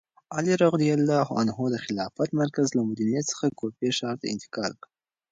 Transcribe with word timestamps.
علي 0.35 0.53
رض 0.61 0.75
د 1.73 1.75
خلافت 1.85 2.29
مرکز 2.41 2.67
له 2.77 2.81
مدینې 2.89 3.21
څخه 3.29 3.45
کوفې 3.59 3.89
ښار 3.97 4.15
ته 4.21 4.25
انتقال 4.35 4.71
کړ. 4.83 4.89